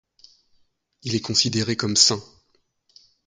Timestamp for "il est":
1.03-1.21